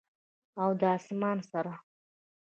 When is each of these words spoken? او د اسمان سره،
او 0.61 0.69
د 0.79 0.81
اسمان 0.97 1.37
سره، 1.51 1.73